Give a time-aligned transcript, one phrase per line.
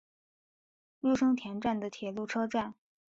[1.01, 2.73] 入生田站的铁路车站。